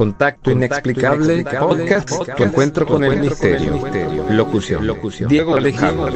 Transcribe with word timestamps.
Contacto 0.00 0.50
inexplicable, 0.50 1.44
podcast, 1.44 2.08
tu 2.34 2.42
encuentro 2.42 2.86
con 2.86 3.04
el 3.04 3.20
misterio. 3.20 3.78
Locución, 4.30 5.28
Diego 5.28 5.54
Alejandro. 5.54 6.10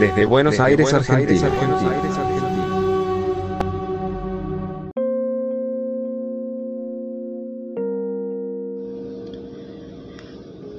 Desde 0.00 0.24
Buenos 0.24 0.60
Aires, 0.60 0.94
Argentina. 0.94 1.50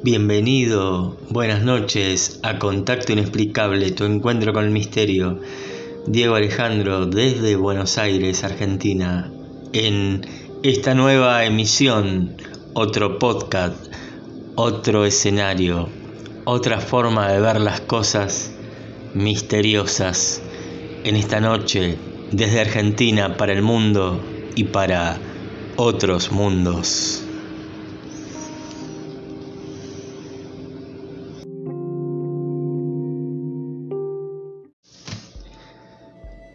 Bienvenido, 0.02 1.18
buenas 1.30 1.62
noches 1.62 2.40
a 2.42 2.58
Contacto 2.58 3.14
Inexplicable, 3.14 3.92
tu 3.92 4.06
encuentro 4.06 4.54
con 4.54 4.66
el 4.66 4.72
misterio. 4.72 5.40
Diego 6.08 6.34
Alejandro 6.34 7.06
desde 7.06 7.56
Buenos 7.58 8.00
Aires, 8.00 8.44
Argentina, 8.44 9.32
en 9.72 10.49
esta 10.62 10.94
nueva 10.94 11.46
emisión, 11.46 12.36
otro 12.74 13.18
podcast, 13.18 13.94
otro 14.56 15.06
escenario, 15.06 15.88
otra 16.44 16.82
forma 16.82 17.32
de 17.32 17.40
ver 17.40 17.62
las 17.62 17.80
cosas 17.80 18.52
misteriosas 19.14 20.42
en 21.06 21.16
esta 21.16 21.40
noche 21.40 21.98
desde 22.32 22.60
Argentina 22.60 23.38
para 23.38 23.54
el 23.54 23.62
mundo 23.62 24.22
y 24.56 24.66
para 24.66 25.18
otros 25.78 26.30
mundos. 26.30 27.24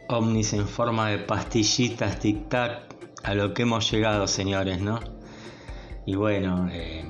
ovnis 0.07 0.53
en 0.53 0.69
forma 0.69 1.09
de 1.09 1.19
pastillitas 1.19 2.21
tic-tac 2.21 2.94
a 3.25 3.35
lo 3.35 3.55
que 3.55 3.63
hemos 3.63 3.91
llegado, 3.91 4.27
señores, 4.27 4.81
¿no? 4.81 5.01
Y 6.07 6.15
bueno, 6.15 6.69
eh, 6.71 7.05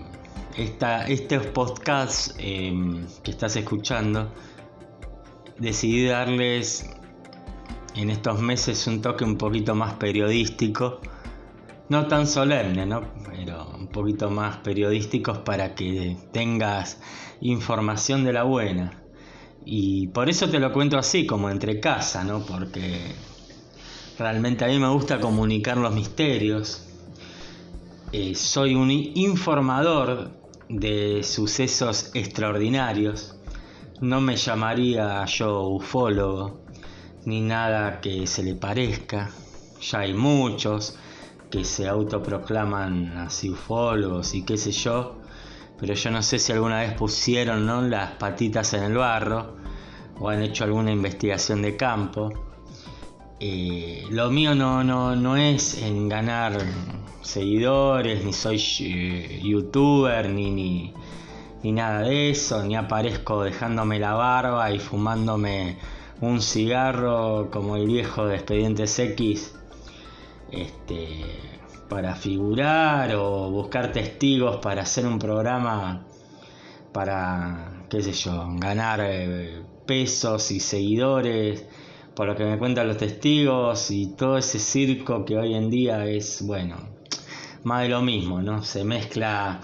estos 0.56 1.46
podcasts 1.48 2.34
em, 2.38 3.06
que 3.22 3.32
estás 3.32 3.56
escuchando, 3.56 4.32
decidí 5.58 6.06
darles 6.06 6.88
en 7.96 8.10
estos 8.10 8.40
meses 8.40 8.86
un 8.86 9.02
toque 9.02 9.24
un 9.24 9.36
poquito 9.36 9.74
más 9.74 9.94
periodístico, 9.94 11.00
no 11.88 12.06
tan 12.06 12.26
solemne, 12.26 12.86
¿no? 12.86 13.02
Pero 13.30 13.68
un 13.76 13.88
poquito 13.88 14.30
más 14.30 14.58
periodísticos 14.58 15.38
para 15.38 15.74
que 15.74 16.16
tengas 16.32 17.00
información 17.40 18.24
de 18.24 18.32
la 18.32 18.44
buena. 18.44 19.02
Y 19.64 20.08
por 20.08 20.28
eso 20.28 20.48
te 20.48 20.60
lo 20.60 20.72
cuento 20.72 20.98
así, 20.98 21.26
como 21.26 21.50
entre 21.50 21.80
casa, 21.80 22.22
¿no? 22.22 22.44
Porque 22.44 23.14
realmente 24.18 24.64
a 24.64 24.68
mí 24.68 24.78
me 24.78 24.88
gusta 24.88 25.20
comunicar 25.20 25.76
los 25.76 25.94
misterios. 25.94 26.86
Eh, 28.12 28.34
soy 28.34 28.74
un 28.74 28.90
informador 28.90 30.30
de 30.68 31.22
sucesos 31.22 32.10
extraordinarios. 32.14 33.36
No 34.00 34.20
me 34.20 34.36
llamaría 34.36 35.24
yo 35.26 35.68
ufólogo, 35.68 36.60
ni 37.24 37.40
nada 37.40 38.00
que 38.00 38.26
se 38.26 38.42
le 38.42 38.54
parezca. 38.54 39.30
Ya 39.80 40.00
hay 40.00 40.14
muchos 40.14 40.96
que 41.50 41.64
se 41.64 41.88
autoproclaman 41.88 43.18
así 43.18 43.50
ufólogos 43.50 44.34
y 44.34 44.44
qué 44.44 44.56
sé 44.56 44.72
yo 44.72 45.24
pero 45.78 45.94
yo 45.94 46.10
no 46.10 46.22
sé 46.22 46.38
si 46.38 46.52
alguna 46.52 46.80
vez 46.80 46.94
pusieron 46.94 47.66
¿no? 47.66 47.82
las 47.82 48.12
patitas 48.12 48.72
en 48.74 48.84
el 48.84 48.94
barro 48.94 49.56
o 50.18 50.28
han 50.28 50.42
hecho 50.42 50.64
alguna 50.64 50.92
investigación 50.92 51.62
de 51.62 51.76
campo. 51.76 52.53
Eh, 53.46 54.06
lo 54.08 54.30
mío 54.30 54.54
no, 54.54 54.82
no, 54.82 55.14
no 55.16 55.36
es 55.36 55.82
en 55.82 56.08
ganar 56.08 56.56
seguidores, 57.20 58.24
ni 58.24 58.32
soy 58.32 58.58
eh, 58.80 59.40
youtuber, 59.44 60.30
ni, 60.30 60.50
ni, 60.50 60.94
ni 61.62 61.72
nada 61.72 62.00
de 62.00 62.30
eso, 62.30 62.64
ni 62.64 62.74
aparezco 62.74 63.44
dejándome 63.44 63.98
la 63.98 64.14
barba 64.14 64.72
y 64.72 64.78
fumándome 64.78 65.76
un 66.22 66.40
cigarro 66.40 67.50
como 67.50 67.76
el 67.76 67.86
viejo 67.86 68.24
de 68.24 68.36
Expedientes 68.36 68.98
X. 68.98 69.54
Este, 70.50 71.06
para 71.90 72.14
figurar 72.14 73.14
o 73.14 73.50
buscar 73.50 73.92
testigos 73.92 74.56
para 74.56 74.80
hacer 74.84 75.04
un 75.06 75.18
programa 75.18 76.06
para, 76.92 77.84
qué 77.90 78.00
sé 78.00 78.12
yo, 78.12 78.46
ganar 78.54 79.00
eh, 79.02 79.62
pesos 79.84 80.50
y 80.50 80.60
seguidores, 80.60 81.66
por 82.14 82.26
lo 82.26 82.36
que 82.36 82.44
me 82.44 82.58
cuentan 82.58 82.88
los 82.88 82.96
testigos 82.96 83.90
y 83.90 84.14
todo 84.14 84.38
ese 84.38 84.58
circo 84.58 85.24
que 85.24 85.36
hoy 85.36 85.54
en 85.54 85.70
día 85.70 86.06
es, 86.06 86.42
bueno, 86.42 86.76
más 87.64 87.82
de 87.82 87.88
lo 87.88 88.02
mismo, 88.02 88.40
¿no? 88.40 88.62
Se 88.62 88.84
mezcla 88.84 89.60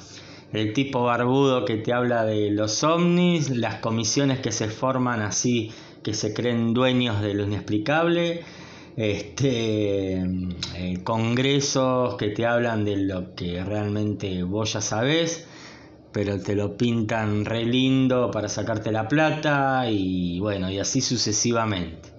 el 0.52 0.72
tipo 0.72 1.04
barbudo 1.04 1.64
que 1.64 1.76
te 1.76 1.92
habla 1.92 2.24
de 2.24 2.50
los 2.50 2.82
ovnis, 2.82 3.50
las 3.50 3.76
comisiones 3.76 4.40
que 4.40 4.50
se 4.52 4.68
forman 4.68 5.22
así, 5.22 5.70
que 6.02 6.14
se 6.14 6.34
creen 6.34 6.74
dueños 6.74 7.20
de 7.20 7.34
lo 7.34 7.44
inexplicable, 7.44 8.42
este, 8.96 10.22
eh, 10.74 10.98
congresos 11.04 12.16
que 12.16 12.28
te 12.30 12.46
hablan 12.46 12.84
de 12.84 12.96
lo 12.96 13.34
que 13.34 13.62
realmente 13.62 14.42
vos 14.42 14.72
ya 14.72 14.80
sabés, 14.80 15.46
pero 16.12 16.40
te 16.40 16.56
lo 16.56 16.76
pintan 16.76 17.44
re 17.44 17.64
lindo 17.64 18.30
para 18.32 18.48
sacarte 18.48 18.90
la 18.90 19.06
plata 19.06 19.88
y 19.88 20.40
bueno, 20.40 20.68
y 20.70 20.80
así 20.80 21.00
sucesivamente. 21.00 22.09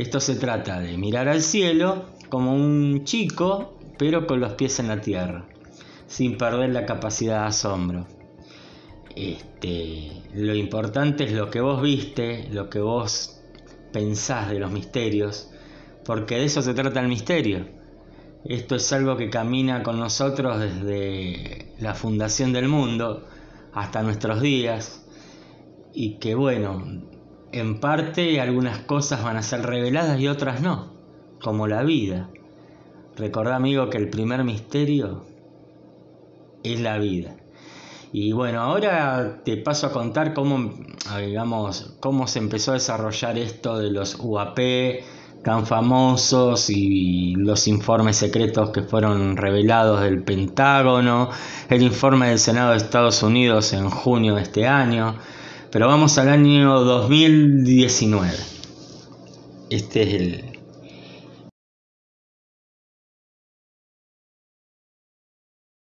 Esto 0.00 0.18
se 0.18 0.36
trata 0.36 0.80
de 0.80 0.96
mirar 0.96 1.28
al 1.28 1.42
cielo 1.42 2.06
como 2.30 2.54
un 2.54 3.04
chico, 3.04 3.76
pero 3.98 4.26
con 4.26 4.40
los 4.40 4.54
pies 4.54 4.78
en 4.78 4.88
la 4.88 5.02
tierra, 5.02 5.44
sin 6.06 6.38
perder 6.38 6.70
la 6.70 6.86
capacidad 6.86 7.42
de 7.42 7.48
asombro. 7.48 8.06
Este, 9.14 10.10
lo 10.32 10.54
importante 10.54 11.24
es 11.24 11.32
lo 11.32 11.50
que 11.50 11.60
vos 11.60 11.82
viste, 11.82 12.48
lo 12.50 12.70
que 12.70 12.78
vos 12.78 13.42
pensás 13.92 14.48
de 14.48 14.58
los 14.58 14.70
misterios, 14.70 15.50
porque 16.06 16.36
de 16.36 16.44
eso 16.44 16.62
se 16.62 16.72
trata 16.72 17.00
el 17.00 17.08
misterio. 17.08 17.66
Esto 18.46 18.76
es 18.76 18.90
algo 18.94 19.18
que 19.18 19.28
camina 19.28 19.82
con 19.82 20.00
nosotros 20.00 20.60
desde 20.60 21.74
la 21.78 21.92
fundación 21.92 22.54
del 22.54 22.68
mundo 22.68 23.28
hasta 23.74 24.02
nuestros 24.02 24.40
días 24.40 25.04
y 25.92 26.14
que 26.14 26.34
bueno, 26.34 27.09
en 27.52 27.80
parte 27.80 28.40
algunas 28.40 28.78
cosas 28.78 29.22
van 29.22 29.36
a 29.36 29.42
ser 29.42 29.62
reveladas 29.62 30.20
y 30.20 30.28
otras 30.28 30.60
no, 30.60 30.92
como 31.42 31.66
la 31.66 31.82
vida. 31.82 32.28
Recordá 33.16 33.56
amigo 33.56 33.90
que 33.90 33.98
el 33.98 34.08
primer 34.08 34.44
misterio 34.44 35.24
es 36.62 36.80
la 36.80 36.98
vida. 36.98 37.36
Y 38.12 38.32
bueno, 38.32 38.60
ahora 38.60 39.42
te 39.44 39.56
paso 39.56 39.86
a 39.86 39.92
contar 39.92 40.34
cómo, 40.34 40.74
digamos, 41.18 41.96
cómo 42.00 42.26
se 42.26 42.40
empezó 42.40 42.72
a 42.72 42.74
desarrollar 42.74 43.38
esto 43.38 43.78
de 43.78 43.90
los 43.90 44.16
UAP, 44.18 44.58
tan 45.44 45.64
famosos 45.66 46.70
y 46.70 47.34
los 47.36 47.68
informes 47.68 48.16
secretos 48.16 48.70
que 48.70 48.82
fueron 48.82 49.36
revelados 49.36 50.00
del 50.00 50.24
Pentágono, 50.24 51.30
el 51.68 51.82
informe 51.82 52.30
del 52.30 52.38
Senado 52.38 52.72
de 52.72 52.78
Estados 52.78 53.22
Unidos 53.22 53.72
en 53.72 53.88
junio 53.88 54.34
de 54.34 54.42
este 54.42 54.66
año, 54.66 55.16
pero 55.70 55.86
vamos 55.86 56.18
al 56.18 56.28
año 56.28 56.80
2019. 56.80 58.32
Este 59.70 60.02
es 60.02 60.14
el... 60.14 60.44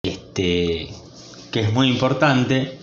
Este, 0.03 0.90
que 1.52 1.59
es 1.62 1.74
muy 1.74 1.88
importante 1.88 2.78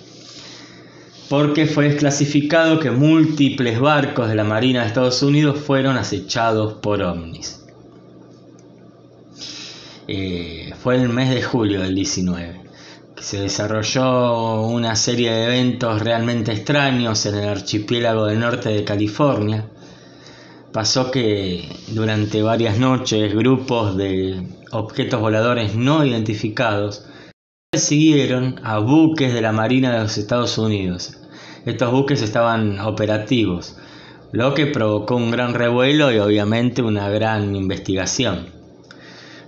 porque 1.28 1.66
fue 1.66 1.88
desclasificado 1.88 2.80
que 2.80 2.90
múltiples 2.90 3.78
barcos 3.78 4.28
de 4.28 4.34
la 4.34 4.44
Marina 4.44 4.80
de 4.80 4.88
Estados 4.88 5.22
Unidos 5.22 5.60
fueron 5.60 5.96
acechados 5.96 6.74
por 6.74 7.02
ovnis. 7.02 7.64
Eh, 10.08 10.72
fue 10.82 10.96
el 10.96 11.10
mes 11.10 11.30
de 11.30 11.42
julio 11.42 11.82
del 11.82 11.94
19 11.94 12.67
que 12.67 12.67
se 13.20 13.40
desarrolló 13.40 14.62
una 14.62 14.94
serie 14.96 15.30
de 15.32 15.44
eventos 15.44 16.02
realmente 16.02 16.52
extraños 16.52 17.26
en 17.26 17.36
el 17.36 17.48
archipiélago 17.48 18.26
del 18.26 18.40
norte 18.40 18.68
de 18.68 18.84
California. 18.84 19.66
Pasó 20.72 21.10
que 21.10 21.68
durante 21.88 22.42
varias 22.42 22.78
noches 22.78 23.34
grupos 23.34 23.96
de 23.96 24.46
objetos 24.70 25.20
voladores 25.20 25.74
no 25.74 26.04
identificados 26.04 27.06
siguieron 27.72 28.60
a 28.62 28.78
buques 28.78 29.32
de 29.34 29.40
la 29.40 29.52
Marina 29.52 29.92
de 29.92 30.00
los 30.00 30.18
Estados 30.18 30.56
Unidos. 30.58 31.18
Estos 31.66 31.90
buques 31.90 32.22
estaban 32.22 32.80
operativos, 32.80 33.76
lo 34.32 34.54
que 34.54 34.66
provocó 34.66 35.16
un 35.16 35.30
gran 35.30 35.54
revuelo 35.54 36.12
y 36.12 36.18
obviamente 36.18 36.82
una 36.82 37.08
gran 37.08 37.56
investigación. 37.56 38.57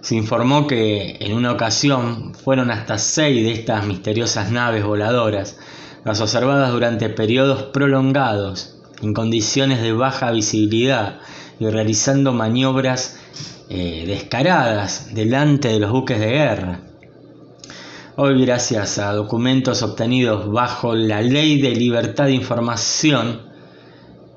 Se 0.01 0.17
informó 0.17 0.67
que 0.67 1.19
en 1.21 1.35
una 1.35 1.53
ocasión 1.53 2.35
fueron 2.35 2.71
hasta 2.71 2.97
seis 2.97 3.45
de 3.45 3.53
estas 3.53 3.87
misteriosas 3.87 4.51
naves 4.51 4.85
voladoras, 4.85 5.59
las 6.05 6.21
observadas 6.23 6.73
durante 6.73 7.11
periodos 7.11 7.65
prolongados, 7.65 8.79
en 9.03 9.13
condiciones 9.13 9.83
de 9.83 9.93
baja 9.93 10.31
visibilidad 10.31 11.21
y 11.59 11.67
realizando 11.67 12.33
maniobras 12.33 13.19
eh, 13.69 14.05
descaradas 14.07 15.15
delante 15.15 15.69
de 15.69 15.81
los 15.81 15.93
buques 15.93 16.19
de 16.19 16.31
guerra. 16.31 16.81
Hoy, 18.17 18.45
gracias 18.45 18.99
a 18.99 19.13
documentos 19.13 19.83
obtenidos 19.83 20.51
bajo 20.51 20.95
la 20.95 21.21
Ley 21.21 21.61
de 21.61 21.71
Libertad 21.71 22.25
de 22.25 22.33
Información, 22.33 23.50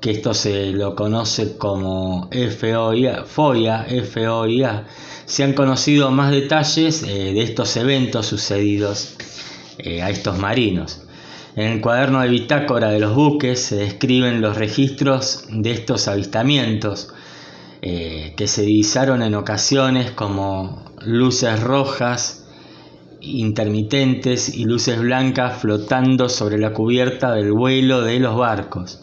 que 0.04 0.10
esto 0.10 0.34
se 0.34 0.66
lo 0.66 0.94
conoce 0.94 1.56
como 1.56 2.28
FOIA, 2.30 3.24
FOIA, 3.24 3.86
FOIA 4.04 4.84
se 5.24 5.44
han 5.44 5.54
conocido 5.54 6.10
más 6.10 6.30
detalles 6.30 7.04
eh, 7.04 7.32
de 7.32 7.40
estos 7.40 7.74
eventos 7.78 8.26
sucedidos 8.26 9.16
eh, 9.78 10.02
a 10.02 10.10
estos 10.10 10.38
marinos. 10.38 11.00
En 11.56 11.72
el 11.72 11.80
cuaderno 11.80 12.20
de 12.20 12.28
bitácora 12.28 12.90
de 12.90 13.00
los 13.00 13.14
buques 13.14 13.58
se 13.60 13.76
describen 13.76 14.42
los 14.42 14.58
registros 14.58 15.46
de 15.48 15.70
estos 15.70 16.06
avistamientos, 16.06 17.08
eh, 17.80 18.34
que 18.36 18.46
se 18.46 18.60
divisaron 18.60 19.22
en 19.22 19.34
ocasiones 19.34 20.10
como 20.10 20.84
luces 21.00 21.60
rojas 21.60 22.44
intermitentes 23.22 24.54
y 24.54 24.66
luces 24.66 25.00
blancas 25.00 25.62
flotando 25.62 26.28
sobre 26.28 26.58
la 26.58 26.74
cubierta 26.74 27.32
del 27.32 27.52
vuelo 27.52 28.02
de 28.02 28.20
los 28.20 28.36
barcos. 28.36 29.00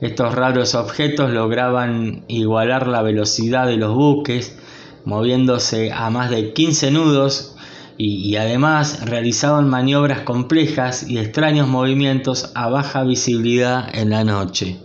Estos 0.00 0.34
raros 0.34 0.74
objetos 0.76 1.30
lograban 1.30 2.24
igualar 2.28 2.86
la 2.86 3.02
velocidad 3.02 3.66
de 3.66 3.76
los 3.76 3.94
buques, 3.94 4.56
moviéndose 5.04 5.90
a 5.92 6.08
más 6.10 6.30
de 6.30 6.52
15 6.52 6.92
nudos 6.92 7.56
y, 7.96 8.36
además 8.36 9.04
realizaban 9.04 9.68
maniobras 9.68 10.20
complejas 10.20 11.08
y 11.08 11.18
extraños 11.18 11.66
movimientos 11.66 12.52
a 12.54 12.68
baja 12.68 13.02
visibilidad 13.02 13.88
en 13.92 14.10
la 14.10 14.22
noche. 14.22 14.76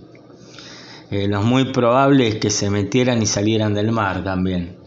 Eh, 1.11 1.27
lo 1.27 1.43
muy 1.43 1.65
probable 1.65 2.27
es 2.27 2.35
que 2.35 2.49
se 2.49 2.71
metieran 2.71 3.21
y 3.21 3.27
salieran 3.27 3.75
del 3.75 3.91
mar 3.91 4.23
también. 4.23 4.77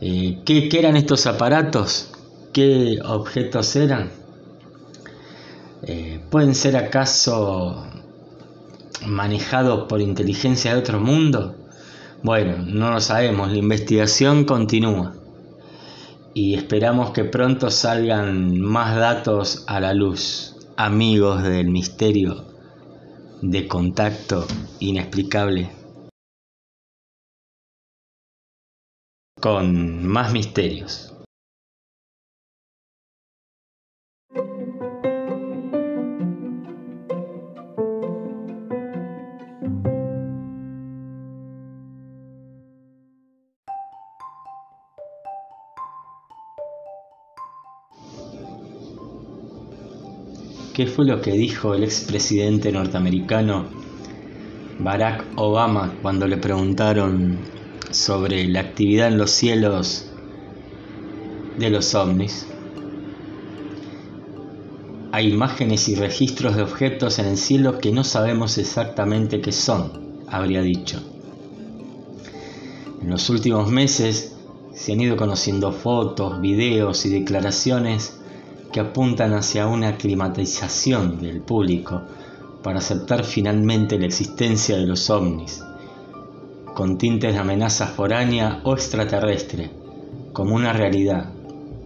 Eh, 0.00 0.38
¿qué, 0.44 0.68
eran 0.78 0.96
estos 0.96 1.26
aparatos? 1.26 2.12
¿Qué 2.52 2.98
objetos 3.04 3.74
eran? 3.74 4.12
Eh, 5.82 6.20
¿Pueden 6.30 6.54
ser 6.54 6.76
acaso 6.76 7.84
manejados 9.06 9.86
por 9.88 10.00
inteligencia 10.00 10.72
de 10.74 10.80
otro 10.80 11.00
mundo? 11.00 11.56
Bueno, 12.22 12.58
no 12.58 12.90
lo 12.90 13.00
sabemos, 13.00 13.50
la 13.50 13.58
investigación 13.58 14.44
continúa 14.44 15.14
y 16.34 16.54
esperamos 16.54 17.10
que 17.10 17.24
pronto 17.24 17.70
salgan 17.70 18.60
más 18.60 18.96
datos 18.96 19.64
a 19.68 19.78
la 19.78 19.94
luz, 19.94 20.56
amigos 20.76 21.42
del 21.44 21.68
misterio 21.68 22.44
de 23.40 23.68
contacto 23.68 24.46
inexplicable. 24.80 25.70
Con 29.40 30.06
más 30.06 30.32
misterios. 30.32 31.13
¿Qué 50.74 50.88
fue 50.88 51.04
lo 51.04 51.20
que 51.20 51.30
dijo 51.30 51.72
el 51.76 51.84
expresidente 51.84 52.72
norteamericano 52.72 53.66
Barack 54.80 55.24
Obama 55.36 55.94
cuando 56.02 56.26
le 56.26 56.36
preguntaron 56.36 57.38
sobre 57.92 58.48
la 58.48 58.58
actividad 58.58 59.06
en 59.06 59.16
los 59.16 59.30
cielos 59.30 60.10
de 61.60 61.70
los 61.70 61.94
ovnis? 61.94 62.48
Hay 65.12 65.30
imágenes 65.30 65.88
y 65.88 65.94
registros 65.94 66.56
de 66.56 66.62
objetos 66.62 67.20
en 67.20 67.26
el 67.26 67.36
cielo 67.36 67.78
que 67.78 67.92
no 67.92 68.02
sabemos 68.02 68.58
exactamente 68.58 69.40
qué 69.40 69.52
son, 69.52 70.24
habría 70.26 70.60
dicho. 70.60 71.00
En 73.00 73.10
los 73.10 73.30
últimos 73.30 73.70
meses 73.70 74.34
se 74.74 74.92
han 74.92 75.00
ido 75.00 75.16
conociendo 75.16 75.70
fotos, 75.70 76.40
videos 76.40 77.06
y 77.06 77.10
declaraciones 77.10 78.18
que 78.74 78.80
apuntan 78.80 79.34
hacia 79.34 79.68
una 79.68 79.96
climatización 79.96 81.20
del 81.20 81.42
público 81.42 82.02
para 82.60 82.78
aceptar 82.78 83.24
finalmente 83.24 84.00
la 84.00 84.06
existencia 84.06 84.76
de 84.76 84.84
los 84.84 85.10
ovnis, 85.10 85.62
con 86.74 86.98
tintes 86.98 87.34
de 87.34 87.38
amenaza 87.38 87.86
foránea 87.86 88.62
o 88.64 88.74
extraterrestre, 88.74 89.70
como 90.32 90.56
una 90.56 90.72
realidad. 90.72 91.30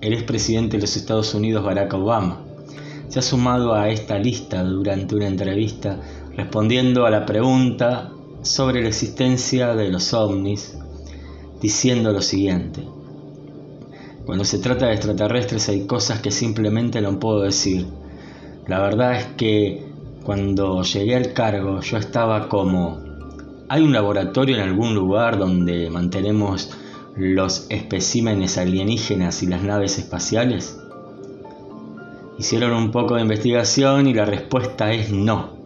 El 0.01 0.15
expresidente 0.15 0.79
de 0.79 0.81
los 0.81 0.97
Estados 0.97 1.35
Unidos, 1.35 1.63
Barack 1.63 1.93
Obama, 1.93 2.41
se 3.09 3.19
ha 3.19 3.23
sumado 3.23 3.75
a 3.75 3.91
esta 3.91 4.19
lista 4.19 4.65
durante 4.65 5.15
una 5.15 5.27
entrevista 5.27 6.01
respondiendo 6.35 7.05
a 7.05 7.11
la 7.11 7.27
pregunta 7.27 8.13
sobre 8.41 8.81
la 8.81 8.89
existencia 8.89 9.75
de 9.75 9.91
los 9.91 10.15
ovnis, 10.15 10.75
diciendo 11.61 12.13
lo 12.13 12.23
siguiente. 12.23 12.89
Cuando 14.29 14.45
se 14.45 14.59
trata 14.59 14.89
de 14.89 14.93
extraterrestres 14.93 15.71
hay 15.71 15.87
cosas 15.87 16.21
que 16.21 16.31
simplemente 16.31 17.01
no 17.01 17.19
puedo 17.19 17.41
decir. 17.41 17.87
La 18.67 18.79
verdad 18.79 19.17
es 19.17 19.25
que 19.39 19.87
cuando 20.23 20.83
llegué 20.83 21.17
al 21.17 21.33
cargo 21.33 21.81
yo 21.81 21.97
estaba 21.97 22.51
como... 22.51 23.01
¿Hay 23.71 23.83
un 23.83 23.95
laboratorio 23.95 24.57
en 24.57 24.61
algún 24.61 24.95
lugar 24.95 25.39
donde 25.39 25.89
mantenemos 25.89 26.77
los 27.17 27.69
especímenes 27.71 28.59
alienígenas 28.59 29.43
y 29.43 29.47
las 29.47 29.63
naves 29.63 29.97
espaciales? 29.97 30.79
Hicieron 32.39 32.75
un 32.75 32.91
poco 32.91 33.15
de 33.15 33.23
investigación 33.23 34.09
y 34.09 34.13
la 34.13 34.27
respuesta 34.27 34.93
es 34.93 35.11
no. 35.11 35.57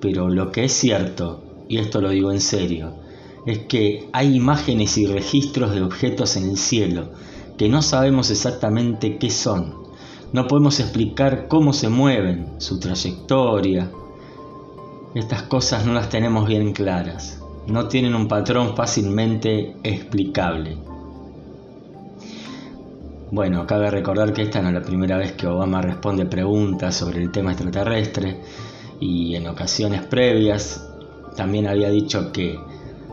Pero 0.00 0.28
lo 0.28 0.50
que 0.50 0.64
es 0.64 0.72
cierto, 0.72 1.44
y 1.68 1.78
esto 1.78 2.00
lo 2.00 2.08
digo 2.08 2.32
en 2.32 2.40
serio, 2.40 2.94
es 3.46 3.60
que 3.60 4.08
hay 4.12 4.34
imágenes 4.34 4.98
y 4.98 5.06
registros 5.06 5.72
de 5.72 5.82
objetos 5.82 6.36
en 6.36 6.50
el 6.50 6.58
cielo 6.58 7.10
que 7.60 7.68
no 7.68 7.82
sabemos 7.82 8.30
exactamente 8.30 9.18
qué 9.18 9.28
son. 9.28 9.74
No 10.32 10.46
podemos 10.46 10.80
explicar 10.80 11.46
cómo 11.46 11.74
se 11.74 11.90
mueven, 11.90 12.54
su 12.56 12.80
trayectoria. 12.80 13.90
Estas 15.14 15.42
cosas 15.42 15.84
no 15.84 15.92
las 15.92 16.08
tenemos 16.08 16.48
bien 16.48 16.72
claras. 16.72 17.38
No 17.66 17.86
tienen 17.86 18.14
un 18.14 18.28
patrón 18.28 18.74
fácilmente 18.74 19.76
explicable. 19.82 20.78
Bueno, 23.30 23.66
cabe 23.66 23.90
recordar 23.90 24.32
que 24.32 24.40
esta 24.40 24.62
no 24.62 24.68
es 24.68 24.74
la 24.76 24.82
primera 24.82 25.18
vez 25.18 25.32
que 25.32 25.46
Obama 25.46 25.82
responde 25.82 26.24
preguntas 26.24 26.94
sobre 26.94 27.20
el 27.20 27.30
tema 27.30 27.52
extraterrestre 27.52 28.40
y 29.00 29.34
en 29.34 29.46
ocasiones 29.46 30.06
previas 30.06 30.88
también 31.36 31.68
había 31.68 31.90
dicho 31.90 32.32
que 32.32 32.58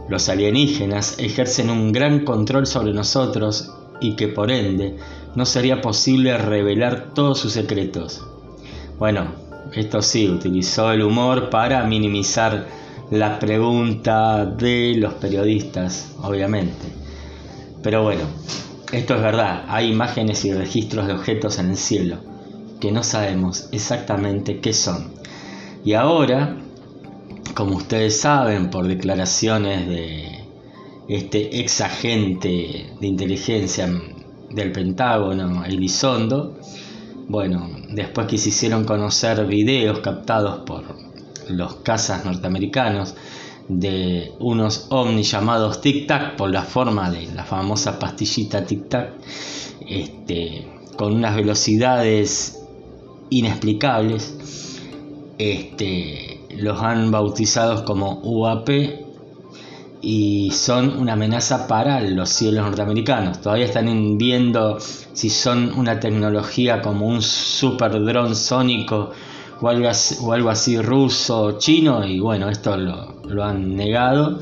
los 0.07 0.29
alienígenas 0.29 1.19
ejercen 1.19 1.69
un 1.69 1.91
gran 1.91 2.23
control 2.23 2.65
sobre 2.65 2.93
nosotros 2.93 3.73
y 3.99 4.15
que 4.15 4.27
por 4.27 4.51
ende 4.51 4.97
no 5.35 5.45
sería 5.45 5.81
posible 5.81 6.37
revelar 6.37 7.13
todos 7.13 7.39
sus 7.39 7.53
secretos. 7.53 8.25
Bueno, 8.97 9.27
esto 9.73 10.01
sí, 10.01 10.29
utilizó 10.29 10.91
el 10.91 11.03
humor 11.03 11.49
para 11.49 11.83
minimizar 11.83 12.67
la 13.11 13.39
pregunta 13.39 14.45
de 14.45 14.95
los 14.97 15.13
periodistas, 15.15 16.13
obviamente. 16.21 16.87
Pero 17.83 18.03
bueno, 18.03 18.23
esto 18.91 19.15
es 19.15 19.21
verdad, 19.21 19.65
hay 19.67 19.91
imágenes 19.91 20.43
y 20.45 20.53
registros 20.53 21.07
de 21.07 21.13
objetos 21.13 21.59
en 21.59 21.69
el 21.69 21.77
cielo 21.77 22.17
que 22.79 22.91
no 22.91 23.03
sabemos 23.03 23.69
exactamente 23.71 24.59
qué 24.59 24.73
son. 24.73 25.11
Y 25.83 25.93
ahora, 25.93 26.57
como 27.55 27.77
ustedes 27.77 28.19
saben 28.19 28.69
por 28.69 28.87
declaraciones 28.87 29.87
de 29.87 30.36
este 31.07 31.59
ex 31.59 31.81
agente 31.81 32.91
de 32.99 33.07
inteligencia 33.07 33.89
del 34.49 34.71
Pentágono, 34.71 35.63
Elizondo, 35.65 36.57
bueno, 37.27 37.69
después 37.89 38.27
que 38.27 38.37
se 38.37 38.49
hicieron 38.49 38.85
conocer 38.85 39.45
videos 39.45 39.99
captados 39.99 40.59
por 40.65 40.83
los 41.49 41.75
cazas 41.75 42.25
norteamericanos 42.25 43.15
de 43.67 44.31
unos 44.39 44.87
ovnis 44.89 45.31
llamados 45.31 45.81
Tic 45.81 46.07
Tac 46.07 46.35
por 46.37 46.49
la 46.49 46.63
forma 46.63 47.09
de 47.09 47.27
la 47.33 47.43
famosa 47.43 47.99
pastillita 47.99 48.65
Tic 48.65 48.87
Tac, 48.87 49.11
este, 49.87 50.67
con 50.95 51.13
unas 51.13 51.35
velocidades 51.35 52.61
inexplicables, 53.29 54.33
este, 55.37 56.41
los 56.57 56.81
han 56.81 57.11
bautizados 57.11 57.83
como 57.83 58.21
UAP 58.23 58.69
y 60.09 60.51
son 60.51 60.97
una 60.97 61.13
amenaza 61.13 61.67
para 61.67 61.99
los 61.99 62.29
cielos 62.29 62.63
norteamericanos. 62.63 63.41
Todavía 63.41 63.65
están 63.65 64.17
viendo 64.17 64.77
si 64.79 65.29
son 65.29 65.77
una 65.77 65.99
tecnología 65.99 66.81
como 66.81 67.07
un 67.07 67.21
super 67.21 67.91
dron 68.05 68.33
sónico 68.33 69.11
o 69.59 69.67
algo 69.67 70.49
así, 70.49 70.81
ruso 70.81 71.41
o 71.41 71.57
chino 71.57 72.05
y 72.05 72.21
bueno, 72.21 72.49
esto 72.49 72.77
lo, 72.77 73.43
han 73.43 73.75
negado. 73.75 74.39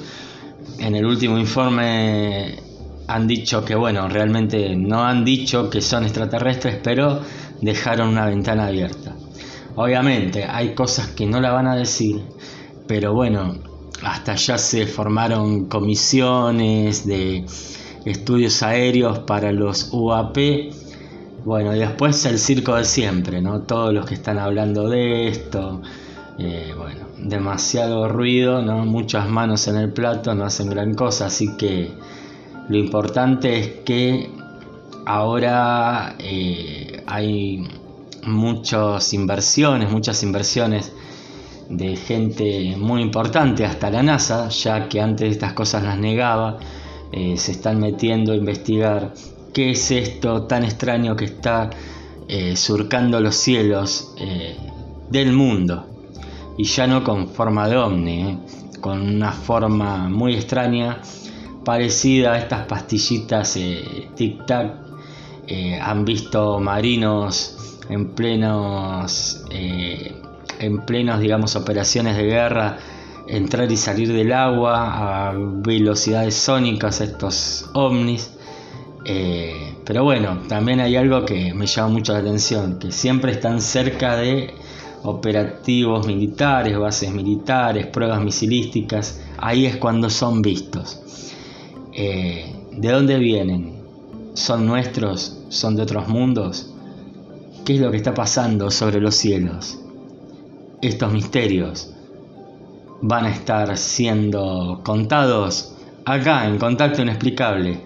En 0.78 0.94
el 0.94 1.04
último 1.04 1.36
informe 1.40 2.60
han 3.08 3.26
dicho 3.26 3.66
que, 3.66 3.74
bueno, 3.74 4.08
realmente 4.08 4.76
no 4.76 5.04
han 5.04 5.26
dicho 5.26 5.72
que 5.72 5.82
son 5.82 6.04
extraterrestres, 6.04 6.78
pero 6.84 7.22
dejaron 7.60 8.10
una 8.10 8.28
ventana 8.28 8.68
abierta. 8.68 9.16
Obviamente 9.74 10.44
hay 10.44 10.76
cosas 10.76 11.08
que 11.08 11.26
no 11.26 11.42
la 11.42 11.52
van 11.52 11.66
a 11.66 11.76
decir, 11.76 12.22
pero 12.88 13.16
bueno, 13.16 13.75
hasta 14.04 14.36
ya 14.36 14.58
se 14.58 14.88
formaron 14.88 15.66
comisiones 15.66 17.06
de 17.06 17.46
estudios 18.06 18.62
aéreos 18.64 19.20
para 19.20 19.52
los 19.52 19.90
UAP. 19.92 20.38
Bueno, 21.44 21.76
y 21.76 21.80
después 21.80 22.26
el 22.26 22.40
circo 22.40 22.76
de 22.76 22.86
siempre, 22.86 23.42
¿no? 23.42 23.62
Todos 23.62 23.94
los 23.94 24.06
que 24.06 24.16
están 24.16 24.40
hablando 24.40 24.90
de 24.90 25.28
esto, 25.28 25.82
eh, 26.40 26.74
bueno, 26.76 27.06
demasiado 27.18 28.08
ruido, 28.08 28.62
¿no? 28.62 28.86
Muchas 28.86 29.30
manos 29.30 29.68
en 29.68 29.78
el 29.78 29.92
plato 29.92 30.34
no 30.34 30.46
hacen 30.46 30.70
gran 30.70 30.96
cosa, 30.96 31.28
así 31.28 31.56
que 31.56 31.92
lo 32.68 32.78
importante 32.78 33.60
es 33.60 33.68
que 33.86 34.32
ahora 35.06 36.16
eh, 36.18 37.04
hay 37.06 37.68
muchas 38.26 39.14
inversiones, 39.14 39.92
muchas 39.92 40.24
inversiones 40.24 40.92
de 41.70 41.96
gente 41.96 42.76
muy 42.78 43.02
importante, 43.02 43.66
hasta 43.66 43.90
la 43.90 44.04
NASA, 44.04 44.50
ya 44.50 44.88
que 44.88 45.02
antes 45.02 45.32
estas 45.32 45.54
cosas 45.54 45.84
las 45.84 45.98
negaba, 45.98 46.58
eh, 47.12 47.38
se 47.38 47.52
están 47.52 47.80
metiendo 47.80 48.34
a 48.34 48.36
investigar 48.36 49.14
qué 49.54 49.72
es 49.72 49.92
esto 49.92 50.44
tan 50.44 50.64
extraño 50.64 51.16
que 51.16 51.26
está 51.26 51.70
eh, 52.28 52.56
surcando 52.56 53.20
los 53.20 53.36
cielos 53.36 54.16
del 55.10 55.32
mundo. 55.34 55.88
Y 56.58 56.64
ya 56.64 56.88
no 56.88 57.04
con 57.04 57.28
forma 57.28 57.68
de 57.68 57.78
ovni, 57.78 58.40
con 58.80 59.02
una 59.02 59.32
forma 59.32 60.08
muy 60.10 60.36
extraña 60.36 61.02
parecida 61.66 62.34
a 62.34 62.38
estas 62.38 62.68
pastillitas 62.68 63.58
eh, 63.58 64.10
tic-tac. 64.16 64.74
Eh, 65.48 65.80
han 65.82 66.06
visto 66.06 66.60
marinos 66.60 67.82
en 67.90 68.14
plenos, 68.14 69.44
eh, 69.50 70.22
en 70.60 70.86
plenos, 70.86 71.20
digamos, 71.20 71.56
operaciones 71.56 72.18
de 72.18 72.24
guerra 72.24 72.78
entrar 73.28 73.72
y 73.72 73.78
salir 73.78 74.14
del 74.14 74.32
agua 74.34 75.30
a 75.30 75.34
velocidades 75.36 76.36
sónicas 76.36 77.02
estos 77.02 77.70
ovnis. 77.74 78.32
pero 79.86 80.04
bueno, 80.04 80.40
también 80.48 80.80
hay 80.80 80.96
algo 80.96 81.26
que 81.26 81.54
me 81.54 81.68
llama 81.68 81.90
mucho 81.90 82.14
la 82.14 82.20
atención, 82.20 82.80
que 82.80 82.92
siempre 82.92 83.32
están 83.32 83.62
cerca 83.62 84.16
de 84.16 84.54
operativos 85.04 86.08
militares, 86.08 86.78
bases 86.78 87.12
militares, 87.12 87.86
pruebas 87.88 88.22
misilísticas, 88.24 89.22
ahí 89.38 89.66
es 89.66 89.78
cuando 89.78 90.10
son 90.10 90.42
vistos. 90.42 91.00
Eh, 91.94 92.52
¿De 92.72 92.90
dónde 92.90 93.18
vienen? 93.20 93.84
¿Son 94.34 94.66
nuestros? 94.66 95.38
¿Son 95.50 95.76
de 95.76 95.84
otros 95.84 96.08
mundos? 96.08 96.74
¿Qué 97.64 97.76
es 97.76 97.80
lo 97.80 97.92
que 97.92 97.98
está 97.98 98.14
pasando 98.14 98.72
sobre 98.72 99.00
los 99.00 99.16
cielos? 99.16 99.85
Estos 100.82 101.12
misterios 101.12 101.94
van 103.02 103.26
a 103.26 103.32
estar 103.32 103.78
siendo 103.78 104.82
contados 104.84 105.76
acá 106.06 106.48
en 106.48 106.58
Contacto 106.58 107.02
Inexplicable. 107.02 107.82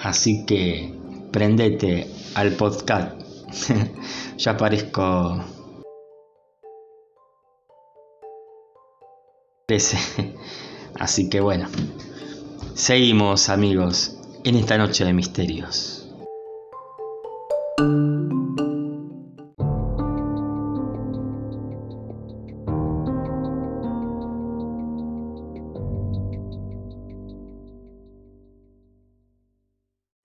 Así 0.00 0.44
que 0.46 0.94
prendete 1.32 2.10
al 2.34 2.52
podcast. 2.52 3.20
ya 4.36 4.56
parezco... 4.56 5.44
Así 10.98 11.28
que 11.28 11.40
bueno. 11.40 11.68
Seguimos 12.74 13.48
amigos 13.48 14.16
en 14.44 14.54
esta 14.54 14.78
noche 14.78 15.04
de 15.04 15.12
misterios. 15.12 16.07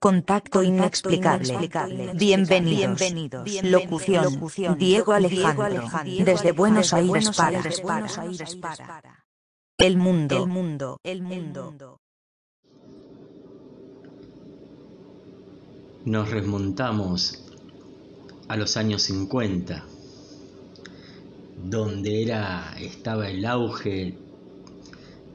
Contacto 0.04 0.62
inexplicable. 0.62 2.12
Bienvenidos. 2.12 3.00
Locución. 3.62 4.76
Diego 4.76 5.12
Alejandro. 5.14 5.82
Desde 6.26 6.52
Buenos 6.52 6.92
Aires 6.92 7.30
para. 7.30 7.62
El 9.78 9.96
mundo. 9.96 10.42
El 10.42 10.46
mundo. 10.46 10.98
El 11.02 11.22
mundo. 11.22 11.96
Nos 16.04 16.30
remontamos 16.30 17.42
a 18.48 18.58
los 18.58 18.76
años 18.76 19.04
50, 19.04 19.86
donde 21.64 22.22
era, 22.24 22.76
estaba 22.78 23.30
el 23.30 23.46
auge 23.46 24.18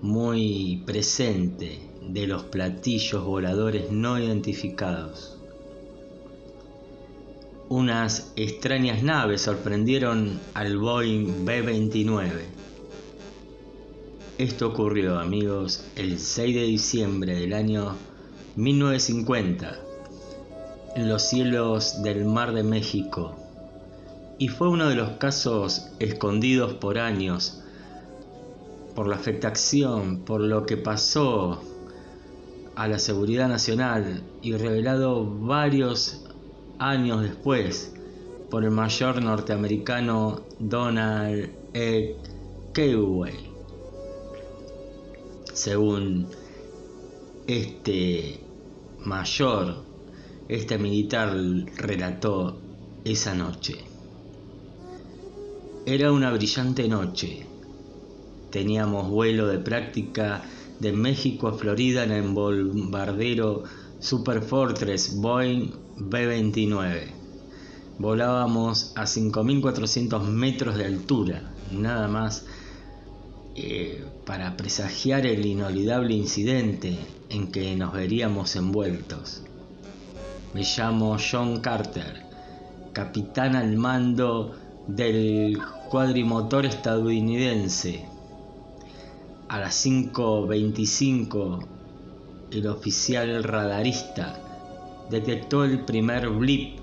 muy 0.03 0.83
presente 0.85 1.88
de 2.13 2.27
los 2.27 2.43
platillos 2.43 3.23
voladores 3.23 3.91
no 3.91 4.19
identificados. 4.19 5.37
Unas 7.69 8.33
extrañas 8.35 9.03
naves 9.03 9.41
sorprendieron 9.41 10.39
al 10.55 10.77
Boeing 10.77 11.45
B-29. 11.45 12.31
Esto 14.39 14.69
ocurrió, 14.69 15.19
amigos, 15.19 15.85
el 15.95 16.17
6 16.17 16.55
de 16.55 16.63
diciembre 16.63 17.35
del 17.35 17.53
año 17.53 17.95
1950 18.55 19.79
en 20.95 21.09
los 21.09 21.21
cielos 21.21 22.01
del 22.01 22.25
Mar 22.25 22.53
de 22.53 22.63
México 22.63 23.35
y 24.39 24.47
fue 24.47 24.69
uno 24.69 24.89
de 24.89 24.95
los 24.95 25.11
casos 25.17 25.89
escondidos 25.99 26.73
por 26.73 26.97
años 26.97 27.61
por 28.95 29.07
la 29.07 29.17
afectación, 29.17 30.25
por 30.25 30.41
lo 30.41 30.65
que 30.65 30.77
pasó 30.77 31.61
a 32.79 32.87
la 32.87 32.97
seguridad 32.97 33.49
nacional 33.49 34.23
y 34.41 34.53
revelado 34.53 35.25
varios 35.25 36.23
años 36.77 37.21
después 37.23 37.93
por 38.49 38.63
el 38.63 38.71
mayor 38.71 39.21
norteamericano 39.21 40.43
Donald 40.59 41.49
E. 41.73 42.15
Keway. 42.71 43.33
Según 45.51 46.27
este 47.47 48.39
mayor 49.03 49.83
este 50.47 50.77
militar 50.77 51.35
relató 51.75 52.61
esa 53.03 53.35
noche. 53.35 53.75
Era 55.85 56.13
una 56.13 56.31
brillante 56.31 56.87
noche. 56.87 57.45
Teníamos 58.51 59.09
vuelo 59.09 59.47
de 59.47 59.59
práctica 59.59 60.45
de 60.79 60.91
México 60.91 61.47
a 61.47 61.53
Florida 61.53 62.03
en 62.03 62.11
el 62.11 62.29
bombardero 62.29 63.63
Superfortress 63.99 65.15
Boeing 65.15 65.71
B-29. 65.97 67.19
Volábamos 67.97 68.93
a 68.95 69.03
5.400 69.03 70.21
metros 70.23 70.77
de 70.77 70.85
altura, 70.85 71.51
nada 71.71 72.07
más 72.07 72.45
eh, 73.55 74.05
para 74.25 74.55
presagiar 74.55 75.25
el 75.25 75.45
inolvidable 75.45 76.13
incidente 76.13 76.97
en 77.29 77.51
que 77.51 77.75
nos 77.75 77.91
veríamos 77.91 78.55
envueltos. 78.55 79.43
Me 80.53 80.63
llamo 80.63 81.17
John 81.19 81.59
Carter, 81.59 82.23
capitán 82.93 83.55
al 83.55 83.75
mando 83.75 84.55
del 84.87 85.59
cuadrimotor 85.89 86.65
estadounidense. 86.65 88.05
A 89.49 89.59
las 89.59 89.83
5.25 89.83 91.65
el 92.51 92.67
oficial 92.67 93.43
radarista 93.43 95.07
detectó 95.09 95.63
el 95.63 95.85
primer 95.85 96.29
blip 96.29 96.77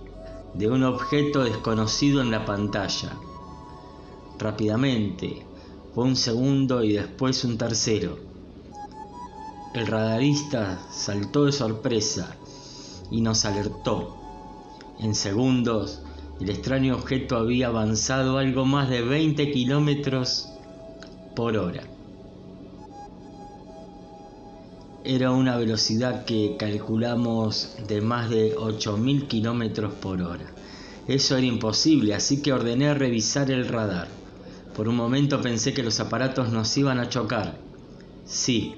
de 0.52 0.68
un 0.68 0.82
objeto 0.82 1.44
desconocido 1.44 2.20
en 2.20 2.32
la 2.32 2.44
pantalla. 2.44 3.12
Rápidamente, 4.40 5.46
fue 5.94 6.06
un 6.06 6.16
segundo 6.16 6.82
y 6.82 6.94
después 6.94 7.44
un 7.44 7.56
tercero. 7.56 8.18
El 9.72 9.86
radarista 9.86 10.80
saltó 10.90 11.44
de 11.44 11.52
sorpresa 11.52 12.36
y 13.12 13.20
nos 13.20 13.44
alertó. 13.44 14.16
En 14.98 15.14
segundos, 15.14 16.02
el 16.40 16.50
extraño 16.50 16.96
objeto 16.96 17.36
había 17.36 17.68
avanzado 17.68 18.38
algo 18.38 18.64
más 18.64 18.90
de 18.90 19.02
20 19.02 19.52
kilómetros 19.52 20.48
por 21.36 21.56
hora. 21.56 21.84
Era 25.08 25.30
una 25.30 25.56
velocidad 25.56 26.24
que 26.24 26.56
calculamos 26.58 27.76
de 27.86 28.00
más 28.00 28.28
de 28.28 28.56
8.000 28.56 29.28
kilómetros 29.28 29.94
por 29.94 30.20
hora. 30.20 30.52
Eso 31.06 31.36
era 31.36 31.46
imposible, 31.46 32.12
así 32.12 32.42
que 32.42 32.52
ordené 32.52 32.92
revisar 32.92 33.52
el 33.52 33.68
radar. 33.68 34.08
Por 34.74 34.88
un 34.88 34.96
momento 34.96 35.40
pensé 35.40 35.72
que 35.72 35.84
los 35.84 36.00
aparatos 36.00 36.50
nos 36.50 36.76
iban 36.76 36.98
a 36.98 37.08
chocar. 37.08 37.56
Sí, 38.24 38.74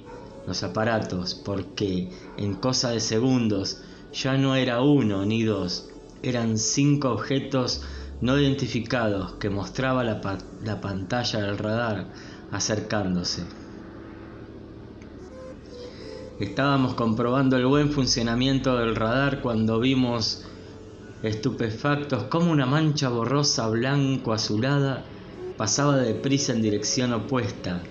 los 0.47 0.63
aparatos, 0.63 1.35
porque 1.35 2.11
en 2.37 2.57
cosa 2.57 2.91
de 2.91 3.01
segundos 3.01 3.81
ya 4.13 4.37
no 4.37 4.55
era 4.55 4.83
uno 4.83 5.25
ni 5.25 5.45
dos, 5.45 5.89
eran 6.23 6.59
cinco 6.59 7.09
objetos 7.09 7.81
no 8.21 8.39
identificados 8.39 9.33
que 9.37 9.49
mostraba 9.49 10.05
la, 10.05 10.21
la 10.63 10.81
pantalla 10.83 11.41
del 11.41 11.57
radar 11.57 12.09
acercándose. 12.53 13.45
Estábamos 16.41 16.95
comprobando 16.95 17.57
el 17.57 17.67
buen 17.67 17.91
funcionamiento 17.91 18.77
del 18.77 18.95
radar 18.95 19.41
cuando 19.41 19.81
vimos 19.81 20.45
estupefactos 21.21 22.25
como 22.25 22.53
una 22.53 22.65
mancha 22.65 23.09
borrosa 23.09 23.69
blanco 23.69 24.33
azulada 24.33 25.05
pasaba 25.57 25.97
deprisa 25.97 26.53
en 26.53 26.63
dirección 26.63 27.13
opuesta 27.13 27.83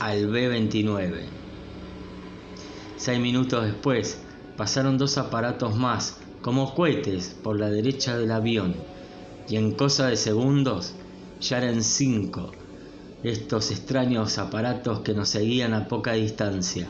al 0.00 0.28
B-29. 0.28 1.26
Seis 2.96 3.20
minutos 3.20 3.66
después 3.66 4.18
pasaron 4.56 4.96
dos 4.96 5.18
aparatos 5.18 5.76
más 5.76 6.18
como 6.40 6.74
cohetes 6.74 7.36
por 7.42 7.60
la 7.60 7.68
derecha 7.68 8.16
del 8.16 8.30
avión 8.30 8.74
y 9.46 9.56
en 9.56 9.72
cosa 9.72 10.06
de 10.06 10.16
segundos 10.16 10.94
ya 11.38 11.58
eran 11.58 11.82
cinco 11.82 12.50
estos 13.22 13.70
extraños 13.70 14.38
aparatos 14.38 15.00
que 15.00 15.12
nos 15.12 15.28
seguían 15.28 15.74
a 15.74 15.86
poca 15.86 16.14
distancia. 16.14 16.88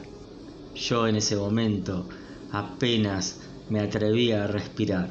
Yo 0.74 1.06
en 1.06 1.16
ese 1.16 1.36
momento 1.36 2.08
apenas 2.50 3.40
me 3.70 3.80
atrevía 3.80 4.44
a 4.44 4.46
respirar. 4.46 5.10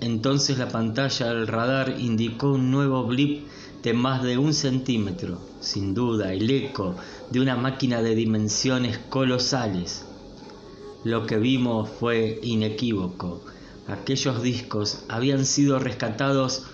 Entonces 0.00 0.58
la 0.58 0.68
pantalla 0.68 1.28
del 1.28 1.46
radar 1.46 1.96
indicó 1.98 2.52
un 2.52 2.70
nuevo 2.70 3.04
blip 3.04 3.46
de 3.82 3.92
más 3.92 4.22
de 4.22 4.38
un 4.38 4.52
centímetro, 4.52 5.40
sin 5.60 5.94
duda 5.94 6.32
el 6.32 6.50
eco 6.50 6.96
de 7.30 7.40
una 7.40 7.56
máquina 7.56 8.02
de 8.02 8.14
dimensiones 8.14 8.98
colosales. 8.98 10.06
Lo 11.04 11.26
que 11.26 11.38
vimos 11.38 11.88
fue 11.88 12.40
inequívoco. 12.42 13.42
Aquellos 13.86 14.42
discos 14.42 15.04
habían 15.08 15.46
sido 15.46 15.78
rescatados 15.78 16.64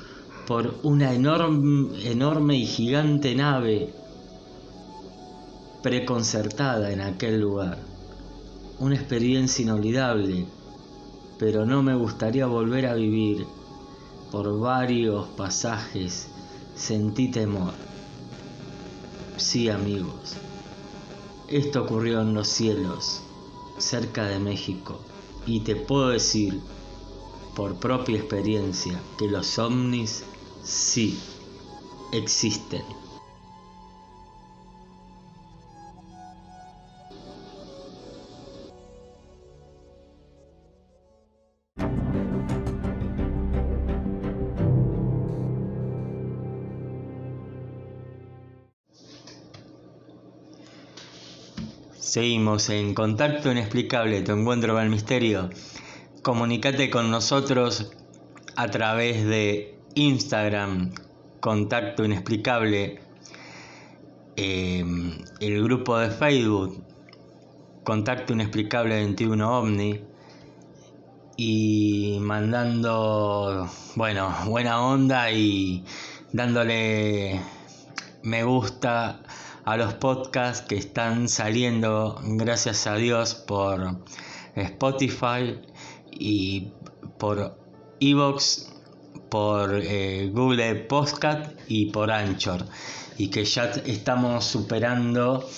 por 0.46 0.76
una 0.82 1.12
enorme, 1.12 2.08
enorme 2.10 2.56
y 2.56 2.66
gigante 2.66 3.34
nave 3.34 3.92
preconcertada 5.82 6.92
en 6.92 7.00
aquel 7.00 7.40
lugar. 7.40 7.78
Una 8.78 8.94
experiencia 8.94 9.62
inolvidable, 9.62 10.46
pero 11.38 11.66
no 11.66 11.82
me 11.82 11.94
gustaría 11.94 12.46
volver 12.46 12.86
a 12.86 12.94
vivir. 12.94 13.46
Por 14.30 14.60
varios 14.60 15.26
pasajes 15.30 16.28
sentí 16.76 17.30
temor. 17.30 17.72
Sí, 19.36 19.68
amigos, 19.68 20.34
esto 21.48 21.82
ocurrió 21.82 22.20
en 22.20 22.32
los 22.32 22.48
cielos, 22.48 23.20
cerca 23.78 24.26
de 24.26 24.38
México, 24.38 25.00
y 25.46 25.60
te 25.60 25.74
puedo 25.74 26.10
decir, 26.10 26.60
por 27.56 27.74
propia 27.76 28.18
experiencia, 28.18 29.00
que 29.18 29.28
los 29.28 29.58
ovnis 29.58 30.22
sí 30.62 31.18
existen. 32.12 32.82
Seguimos 52.12 52.68
en 52.68 52.92
Contacto 52.92 53.50
Inexplicable, 53.50 54.20
tu 54.20 54.32
encuentro 54.32 54.74
con 54.74 54.82
el 54.82 54.90
misterio. 54.90 55.48
Comunicate 56.20 56.90
con 56.90 57.10
nosotros 57.10 57.90
a 58.54 58.68
través 58.68 59.24
de 59.24 59.78
Instagram, 59.94 60.92
Contacto 61.40 62.04
Inexplicable, 62.04 63.00
em, 64.36 65.24
el 65.40 65.64
grupo 65.64 65.96
de 65.96 66.10
Facebook, 66.10 66.84
Contacto 67.82 68.34
Inexplicable 68.34 68.94
21 68.94 69.60
OVNI, 69.60 70.04
y 71.38 72.18
mandando, 72.20 73.70
bueno, 73.96 74.34
buena 74.44 74.82
onda 74.82 75.30
y 75.30 75.82
dándole 76.30 77.40
me 78.22 78.44
gusta 78.44 79.22
a 79.64 79.76
los 79.76 79.94
podcasts 79.94 80.66
que 80.66 80.76
están 80.76 81.28
saliendo, 81.28 82.20
gracias 82.22 82.86
a 82.86 82.96
Dios, 82.96 83.34
por 83.34 84.02
Spotify 84.56 85.60
y 86.10 86.72
por 87.18 87.56
Evox, 88.00 88.72
por 89.30 89.80
eh, 89.82 90.30
Google 90.32 90.74
Podcast 90.74 91.52
y 91.68 91.86
por 91.86 92.10
Anchor. 92.10 92.66
Y 93.18 93.28
que 93.28 93.44
ya 93.44 93.66
estamos 93.86 94.44
superando 94.44 95.48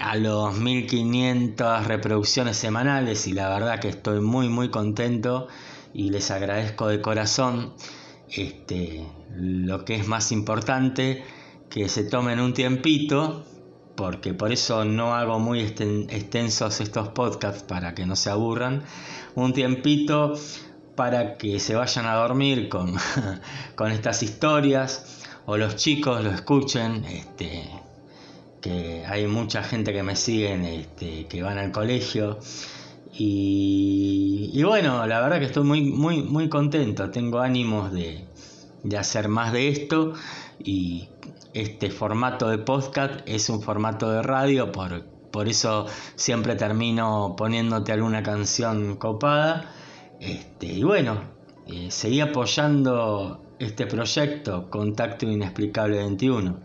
a 0.00 0.16
los 0.16 0.56
1500 0.58 1.86
reproducciones 1.86 2.56
semanales 2.56 3.26
y 3.26 3.32
la 3.32 3.48
verdad 3.50 3.78
que 3.80 3.88
estoy 3.88 4.20
muy 4.20 4.48
muy 4.48 4.70
contento 4.70 5.48
y 5.92 6.10
les 6.10 6.30
agradezco 6.30 6.88
de 6.88 7.02
corazón 7.02 7.74
este 8.30 9.06
lo 9.36 9.84
que 9.84 9.96
es 9.96 10.06
más 10.06 10.32
importante 10.32 11.22
que 11.72 11.88
se 11.88 12.04
tomen 12.04 12.38
un 12.38 12.52
tiempito, 12.52 13.44
porque 13.96 14.34
por 14.34 14.52
eso 14.52 14.84
no 14.84 15.14
hago 15.14 15.38
muy 15.38 15.60
extensos 15.60 16.80
estos 16.82 17.08
podcasts 17.08 17.62
para 17.62 17.94
que 17.94 18.04
no 18.04 18.14
se 18.14 18.28
aburran, 18.28 18.82
un 19.34 19.54
tiempito 19.54 20.34
para 20.96 21.38
que 21.38 21.58
se 21.60 21.74
vayan 21.74 22.04
a 22.06 22.14
dormir 22.14 22.68
con, 22.68 22.94
con 23.74 23.90
estas 23.90 24.22
historias 24.22 25.22
o 25.46 25.56
los 25.56 25.76
chicos 25.76 26.22
lo 26.22 26.30
escuchen, 26.30 27.06
este, 27.06 27.64
que 28.60 29.04
hay 29.06 29.26
mucha 29.26 29.62
gente 29.62 29.94
que 29.94 30.02
me 30.02 30.14
siguen, 30.14 30.66
este, 30.66 31.26
que 31.26 31.42
van 31.42 31.56
al 31.56 31.72
colegio. 31.72 32.38
Y, 33.14 34.62
bueno, 34.62 35.06
la 35.06 35.20
verdad 35.20 35.38
que 35.38 35.46
estoy 35.46 35.64
muy, 35.64 35.82
muy, 35.82 36.22
muy 36.22 36.48
contento, 36.48 37.10
tengo 37.10 37.40
ánimos 37.40 37.92
de, 37.92 38.26
de 38.84 38.98
hacer 38.98 39.28
más 39.28 39.52
de 39.52 39.68
esto 39.68 40.14
y 40.58 41.08
este 41.54 41.90
formato 41.90 42.48
de 42.48 42.58
podcast 42.58 43.20
es 43.26 43.48
un 43.48 43.60
formato 43.60 44.10
de 44.10 44.22
radio, 44.22 44.72
por, 44.72 45.04
por 45.30 45.48
eso 45.48 45.86
siempre 46.14 46.54
termino 46.56 47.34
poniéndote 47.36 47.92
alguna 47.92 48.22
canción 48.22 48.96
copada. 48.96 49.70
Este, 50.20 50.66
y 50.66 50.82
bueno, 50.82 51.22
eh, 51.66 51.90
seguí 51.90 52.20
apoyando 52.20 53.42
este 53.58 53.86
proyecto, 53.86 54.70
Contacto 54.70 55.26
Inexplicable 55.26 55.98
21. 55.98 56.60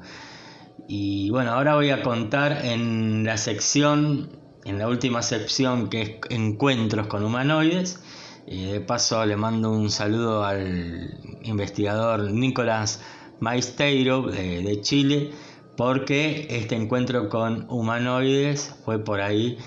Y 0.88 1.30
bueno, 1.32 1.52
ahora 1.52 1.76
voy 1.76 1.89
a 1.89 2.02
contar 2.02 2.65
en 2.65 3.26
la 3.26 3.38
sección, 3.38 4.30
en 4.63 4.80
la 4.80 4.88
última 4.88 5.21
sección 5.21 5.89
que 5.89 6.02
es 6.02 6.12
Encuentros 6.30 7.08
con 7.08 7.23
Humanoides. 7.26 8.02
y 8.45 8.65
de 8.71 8.80
paso 8.80 9.26
le 9.26 9.36
mando 9.36 9.71
un 9.71 9.89
saludo 9.89 10.45
al 10.45 11.19
investigador 11.43 12.32
Nicolás 12.32 13.02
Maisteiro 13.39 14.23
de, 14.23 14.80
Chile, 14.82 15.32
porque 15.76 16.47
este 16.50 16.76
encuentro 16.76 17.30
con 17.30 17.67
humanoides 17.69 18.76
fue 18.84 19.04
por 19.04 19.21
ahí, 19.21 19.58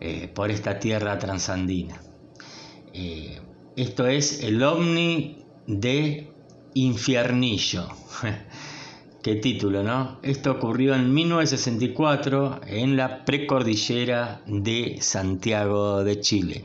eh, 0.00 0.28
por 0.34 0.50
esta 0.50 0.78
tierra 0.78 1.18
transandina. 1.18 2.00
Eh, 2.92 3.40
esto 3.76 4.06
es 4.06 4.42
el 4.42 4.62
ovni 4.62 5.44
de 5.66 6.32
Infiernillo. 6.74 7.88
Qué 9.22 9.34
título, 9.34 9.82
¿no? 9.82 10.18
Esto 10.22 10.52
ocurrió 10.52 10.94
en 10.94 11.12
1964 11.12 12.60
en 12.66 12.96
la 12.96 13.24
precordillera 13.24 14.42
de 14.46 14.98
Santiago 15.00 16.02
de 16.04 16.20
Chile. 16.20 16.64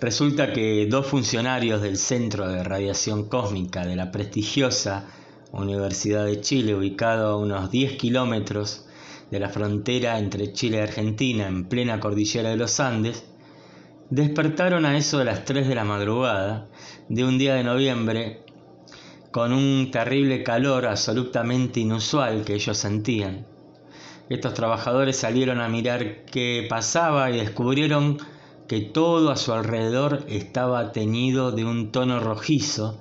Resulta 0.00 0.52
que 0.52 0.86
dos 0.90 1.06
funcionarios 1.06 1.80
del 1.80 1.96
Centro 1.96 2.46
de 2.48 2.62
Radiación 2.62 3.30
Cósmica 3.30 3.86
de 3.86 3.96
la 3.96 4.12
prestigiosa 4.12 5.06
Universidad 5.52 6.26
de 6.26 6.42
Chile, 6.42 6.74
ubicado 6.74 7.28
a 7.28 7.36
unos 7.36 7.70
10 7.70 7.96
kilómetros 7.96 8.84
de 9.30 9.40
la 9.40 9.48
frontera 9.48 10.18
entre 10.18 10.52
Chile 10.52 10.76
y 10.76 10.80
Argentina, 10.80 11.46
en 11.46 11.64
plena 11.64 11.98
cordillera 11.98 12.50
de 12.50 12.58
los 12.58 12.78
Andes, 12.78 13.24
despertaron 14.10 14.84
a 14.84 14.98
eso 14.98 15.18
de 15.18 15.24
las 15.24 15.46
3 15.46 15.66
de 15.66 15.74
la 15.74 15.84
madrugada 15.84 16.68
de 17.08 17.24
un 17.24 17.38
día 17.38 17.54
de 17.54 17.64
noviembre 17.64 18.42
con 19.30 19.54
un 19.54 19.90
terrible 19.90 20.42
calor 20.42 20.84
absolutamente 20.84 21.80
inusual 21.80 22.44
que 22.44 22.54
ellos 22.54 22.76
sentían. 22.76 23.46
Estos 24.28 24.52
trabajadores 24.52 25.16
salieron 25.16 25.60
a 25.60 25.68
mirar 25.68 26.26
qué 26.26 26.66
pasaba 26.68 27.30
y 27.30 27.38
descubrieron 27.38 28.18
que 28.68 28.80
todo 28.80 29.30
a 29.30 29.36
su 29.36 29.52
alrededor 29.52 30.24
estaba 30.28 30.92
teñido 30.92 31.52
de 31.52 31.64
un 31.64 31.92
tono 31.92 32.20
rojizo 32.20 32.98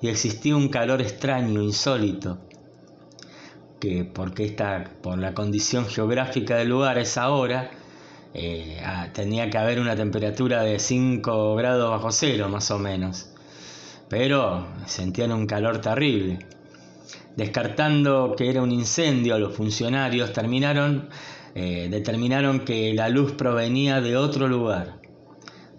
y 0.00 0.08
existía 0.08 0.56
un 0.56 0.68
calor 0.68 1.00
extraño, 1.00 1.62
insólito. 1.62 2.38
que 3.80 4.04
porque 4.04 4.44
está 4.44 4.92
por 5.02 5.18
la 5.18 5.32
condición 5.32 5.86
geográfica 5.86 6.56
del 6.56 6.68
lugar 6.68 6.98
es 6.98 7.16
ahora, 7.16 7.70
eh, 8.34 8.78
ah, 8.84 9.08
tenía 9.12 9.48
que 9.50 9.58
haber 9.58 9.80
una 9.80 9.96
temperatura 9.96 10.62
de 10.62 10.78
5 10.78 11.56
grados 11.56 11.90
bajo 11.90 12.12
cero 12.12 12.48
más 12.48 12.70
o 12.70 12.78
menos. 12.78 13.30
Pero 14.08 14.66
sentían 14.86 15.32
un 15.32 15.46
calor 15.46 15.80
terrible. 15.80 16.40
Descartando 17.36 18.34
que 18.36 18.50
era 18.50 18.62
un 18.62 18.70
incendio, 18.72 19.38
los 19.38 19.54
funcionarios 19.56 20.32
terminaron, 20.32 21.08
eh, 21.54 21.88
determinaron 21.90 22.60
que 22.60 22.94
la 22.94 23.08
luz 23.08 23.32
provenía 23.32 24.00
de 24.00 24.16
otro 24.16 24.48
lugar. 24.48 25.00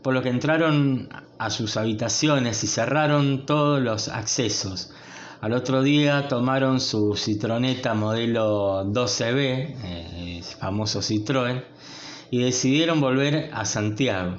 Por 0.01 0.13
lo 0.13 0.21
que 0.21 0.29
entraron 0.29 1.09
a 1.37 1.49
sus 1.49 1.77
habitaciones 1.77 2.63
y 2.63 2.67
cerraron 2.67 3.45
todos 3.45 3.81
los 3.81 4.07
accesos. 4.07 4.93
Al 5.41 5.53
otro 5.53 5.81
día 5.81 6.27
tomaron 6.27 6.79
su 6.79 7.15
citroneta 7.15 7.93
modelo 7.95 8.85
12B, 8.85 9.75
eh, 9.83 10.41
famoso 10.59 10.99
Citroën, 10.99 11.63
y 12.29 12.43
decidieron 12.43 13.01
volver 13.01 13.49
a 13.53 13.65
Santiago. 13.65 14.37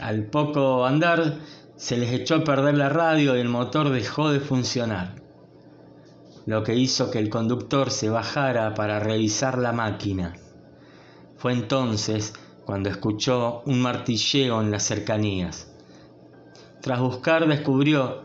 Al 0.00 0.26
poco 0.26 0.86
andar 0.86 1.38
se 1.76 1.96
les 1.96 2.12
echó 2.12 2.36
a 2.36 2.44
perder 2.44 2.76
la 2.76 2.88
radio 2.88 3.36
y 3.36 3.40
el 3.40 3.48
motor 3.48 3.90
dejó 3.90 4.30
de 4.30 4.38
funcionar, 4.38 5.16
lo 6.46 6.62
que 6.62 6.76
hizo 6.76 7.10
que 7.10 7.18
el 7.18 7.28
conductor 7.28 7.90
se 7.90 8.08
bajara 8.08 8.74
para 8.74 9.00
revisar 9.00 9.58
la 9.58 9.72
máquina. 9.72 10.34
Fue 11.42 11.52
entonces 11.52 12.34
cuando 12.64 12.88
escuchó 12.88 13.62
un 13.66 13.82
martilleo 13.82 14.62
en 14.62 14.70
las 14.70 14.84
cercanías. 14.84 15.66
Tras 16.80 17.00
buscar 17.00 17.48
descubrió 17.48 18.22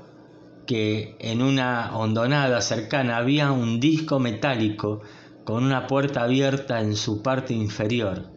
que 0.68 1.16
en 1.18 1.42
una 1.42 1.98
hondonada 1.98 2.62
cercana 2.62 3.18
había 3.18 3.52
un 3.52 3.80
disco 3.80 4.20
metálico 4.20 5.02
con 5.46 5.64
una 5.64 5.88
puerta 5.88 6.22
abierta 6.22 6.80
en 6.80 6.96
su 6.96 7.24
parte 7.24 7.56
inferior. 7.56 8.30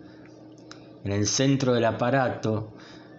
En 1.04 1.12
el 1.12 1.26
centro 1.26 1.74
del 1.74 1.84
aparato, 1.84 2.72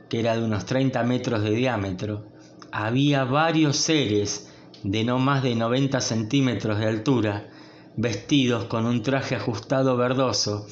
que 0.10 0.22
era 0.22 0.36
de 0.36 0.44
unos 0.44 0.66
30 0.66 1.04
metros 1.04 1.44
de 1.44 1.52
diámetro, 1.52 2.26
había 2.72 3.24
varios 3.24 3.78
seres 3.78 4.52
de 4.82 5.04
no 5.04 5.20
más 5.20 5.44
de 5.44 5.54
90 5.54 6.02
centímetros 6.02 6.80
de 6.80 6.88
altura, 6.88 7.50
vestidos 7.98 8.66
con 8.66 8.88
un 8.88 9.04
traje 9.04 9.36
ajustado 9.36 9.96
verdoso, 9.96 10.66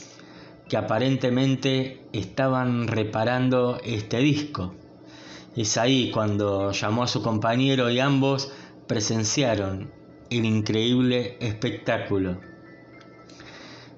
que 0.70 0.78
aparentemente 0.78 2.08
estaban 2.14 2.88
reparando 2.88 3.82
este 3.84 4.20
disco. 4.20 4.76
Es 5.56 5.78
ahí 5.78 6.12
cuando 6.12 6.72
llamó 6.72 7.04
a 7.04 7.08
su 7.08 7.24
compañero 7.24 7.90
y 7.90 8.00
ambos 8.00 8.52
presenciaron 8.88 9.92
el 10.30 10.46
increíble 10.46 11.38
espectáculo. 11.42 12.40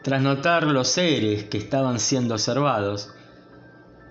Tras 0.01 0.21
notar 0.21 0.63
los 0.63 0.87
seres 0.87 1.43
que 1.43 1.57
estaban 1.57 1.99
siendo 1.99 2.33
observados, 2.35 3.13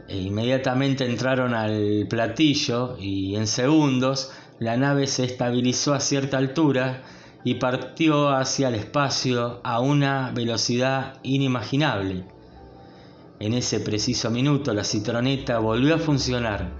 e 0.07 0.19
inmediatamente 0.19 1.07
entraron 1.07 1.55
al 1.55 2.07
platillo 2.11 2.97
y 2.99 3.37
en 3.37 3.47
segundos 3.47 4.33
la 4.59 4.77
nave 4.77 5.07
se 5.07 5.25
estabilizó 5.25 5.95
a 5.95 6.01
cierta 6.01 6.37
altura 6.37 7.03
y 7.43 7.55
partió 7.55 8.29
hacia 8.29 8.69
el 8.69 8.75
espacio 8.75 9.61
a 9.65 9.81
una 9.81 10.31
velocidad 10.33 11.15
inimaginable. 11.23 12.40
En 13.41 13.55
ese 13.55 13.81
preciso 13.81 14.31
minuto 14.31 14.75
la 14.75 14.85
citroneta 14.85 15.61
volvió 15.61 15.95
a 15.95 15.99
funcionar 15.99 16.73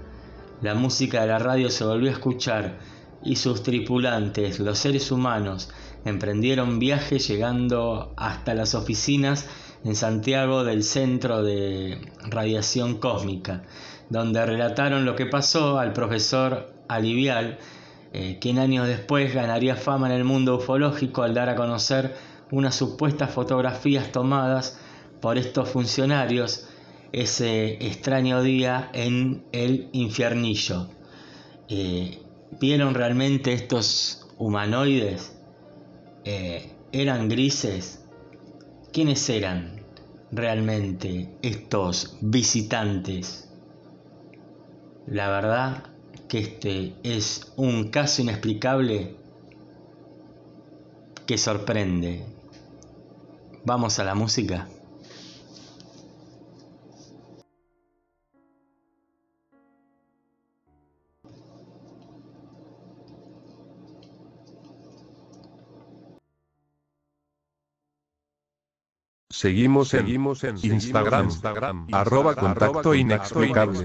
la 0.61 0.75
música 0.75 1.21
de 1.21 1.27
la 1.27 1.39
radio 1.39 1.71
se 1.71 1.83
volvió 1.83 2.11
a 2.11 2.13
escuchar 2.13 2.77
y 3.23 3.37
sus 3.37 3.63
tripulantes, 3.63 4.59
los 4.59 4.77
seres 4.77 5.11
humanos, 5.11 5.71
emprendieron 6.05 6.77
viaje 6.77 7.17
llegando 7.17 8.13
hasta 8.15 8.53
las 8.53 8.75
oficinas 8.75 9.47
en 9.83 9.95
Santiago 9.95 10.63
del 10.63 10.83
Centro 10.83 11.41
de 11.41 12.11
Radiación 12.29 12.99
Cósmica, 12.99 13.63
donde 14.11 14.45
relataron 14.45 15.03
lo 15.03 15.15
que 15.15 15.25
pasó 15.25 15.79
al 15.79 15.93
profesor 15.93 16.71
Alivial, 16.87 17.57
eh, 18.13 18.37
quien 18.39 18.59
años 18.59 18.87
después 18.87 19.33
ganaría 19.33 19.75
fama 19.75 20.05
en 20.09 20.13
el 20.13 20.25
mundo 20.25 20.57
ufológico 20.57 21.23
al 21.23 21.33
dar 21.33 21.49
a 21.49 21.55
conocer 21.55 22.15
unas 22.51 22.75
supuestas 22.75 23.31
fotografías 23.31 24.11
tomadas 24.11 24.79
por 25.21 25.37
estos 25.37 25.69
funcionarios 25.69 26.67
ese 27.11 27.73
extraño 27.85 28.41
día 28.41 28.89
en 28.93 29.45
el 29.51 29.89
infiernillo. 29.91 30.89
Eh, 31.67 32.19
¿Vieron 32.59 32.93
realmente 32.93 33.53
estos 33.53 34.27
humanoides? 34.37 35.37
Eh, 36.25 36.71
¿Eran 36.91 37.29
grises? 37.29 38.03
¿Quiénes 38.91 39.29
eran 39.29 39.85
realmente 40.31 41.33
estos 41.41 42.17
visitantes? 42.21 43.49
La 45.07 45.29
verdad 45.29 45.83
que 46.27 46.39
este 46.39 46.95
es 47.03 47.53
un 47.55 47.89
caso 47.89 48.21
inexplicable 48.21 49.15
que 51.25 51.37
sorprende. 51.37 52.25
Vamos 53.63 53.99
a 53.99 54.03
la 54.03 54.15
música. 54.15 54.67
Seguimos, 69.41 69.89
Seguimos 69.89 70.43
en, 70.43 70.55
Instagram, 70.61 71.25
Instagram, 71.25 71.87
arroba 71.91 72.35
contacto 72.35 72.93
inexplicable. 72.93 73.83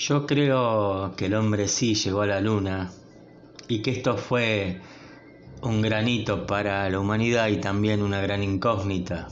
Yo 0.00 0.24
creo 0.24 1.12
que 1.14 1.26
el 1.26 1.34
hombre 1.34 1.68
sí 1.68 1.94
llegó 1.94 2.22
a 2.22 2.26
la 2.26 2.40
luna 2.40 2.90
y 3.68 3.82
que 3.82 3.90
esto 3.90 4.16
fue 4.16 4.80
un 5.60 5.82
granito 5.82 6.46
para 6.46 6.88
la 6.88 6.98
humanidad 6.98 7.48
y 7.48 7.58
también 7.58 8.02
una 8.02 8.22
gran 8.22 8.42
incógnita. 8.42 9.28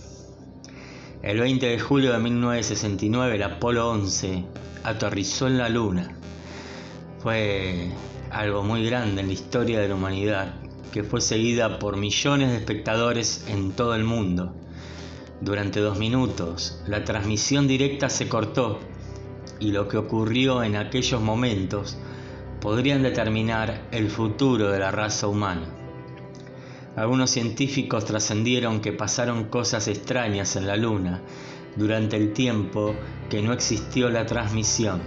El 1.22 1.40
20 1.40 1.64
de 1.64 1.80
julio 1.80 2.12
de 2.12 2.18
1969 2.18 3.36
el 3.36 3.42
Apolo 3.44 3.88
11 3.88 4.44
aterrizó 4.84 5.46
en 5.46 5.56
la 5.56 5.70
luna. 5.70 6.18
Fue 7.20 7.90
algo 8.30 8.62
muy 8.62 8.84
grande 8.84 9.22
en 9.22 9.28
la 9.28 9.32
historia 9.32 9.80
de 9.80 9.88
la 9.88 9.94
humanidad 9.94 10.56
que 10.92 11.02
fue 11.02 11.22
seguida 11.22 11.78
por 11.78 11.96
millones 11.96 12.50
de 12.50 12.56
espectadores 12.58 13.46
en 13.48 13.72
todo 13.72 13.94
el 13.94 14.04
mundo. 14.04 14.54
Durante 15.40 15.80
dos 15.80 15.98
minutos 15.98 16.82
la 16.86 17.04
transmisión 17.04 17.66
directa 17.66 18.10
se 18.10 18.28
cortó 18.28 18.80
y 19.60 19.72
lo 19.72 19.88
que 19.88 19.96
ocurrió 19.96 20.62
en 20.62 20.76
aquellos 20.76 21.20
momentos 21.20 21.96
podrían 22.60 23.02
determinar 23.02 23.88
el 23.90 24.10
futuro 24.10 24.70
de 24.70 24.78
la 24.78 24.90
raza 24.90 25.28
humana. 25.28 25.66
Algunos 26.96 27.30
científicos 27.30 28.04
trascendieron 28.04 28.80
que 28.80 28.92
pasaron 28.92 29.44
cosas 29.44 29.86
extrañas 29.86 30.56
en 30.56 30.66
la 30.66 30.76
Luna 30.76 31.22
durante 31.76 32.16
el 32.16 32.32
tiempo 32.32 32.94
que 33.30 33.40
no 33.42 33.52
existió 33.52 34.08
la 34.08 34.26
transmisión. 34.26 35.00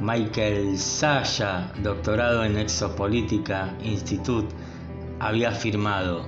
Michael 0.00 0.78
Saya, 0.78 1.72
doctorado 1.82 2.44
en 2.44 2.56
Exopolítica 2.56 3.76
Institute, 3.82 4.54
había 5.18 5.50
afirmado, 5.50 6.26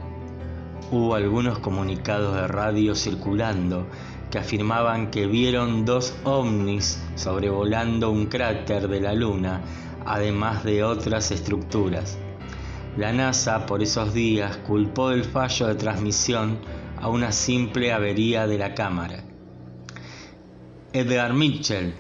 hubo 0.91 1.15
algunos 1.15 1.59
comunicados 1.59 2.35
de 2.35 2.49
radio 2.49 2.95
circulando 2.95 3.87
que 4.31 4.39
afirmaban 4.39 5.11
que 5.11 5.27
vieron 5.27 5.85
dos 5.85 6.15
ovnis 6.25 7.03
sobrevolando 7.15 8.11
un 8.11 8.27
cráter 8.27 8.89
de 8.89 9.01
la 9.01 9.13
Luna, 9.13 9.63
además 10.05 10.65
de 10.65 10.83
otras 10.83 11.31
estructuras. 11.31 12.19
La 12.97 13.13
NASA 13.13 13.67
por 13.67 13.83
esos 13.83 14.15
días 14.15 14.57
culpó 14.59 15.11
el 15.11 15.25
fallo 15.25 15.67
de 15.67 15.75
transmisión 15.75 16.59
a 17.01 17.09
una 17.09 17.33
simple 17.33 17.93
avería 17.93 18.47
de 18.47 18.59
la 18.59 18.75
cámara. 18.75 19.25
Edgar 20.93 21.35
Mitchell, 21.35 21.95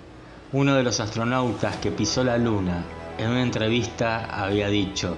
uno 0.52 0.74
de 0.74 0.84
los 0.84 1.00
astronautas 1.00 1.76
que 1.78 1.90
pisó 1.90 2.22
la 2.22 2.38
Luna, 2.38 2.84
en 3.18 3.30
una 3.30 3.42
entrevista 3.42 4.24
había 4.26 4.68
dicho, 4.68 5.16